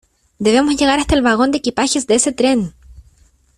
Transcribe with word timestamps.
¡Debemos 0.39 0.77
llegar 0.77 0.97
hasta 0.97 1.13
el 1.13 1.21
vagón 1.21 1.51
de 1.51 1.59
equipajes 1.59 2.07
de 2.07 2.15
ese 2.15 2.31
tren! 2.31 2.73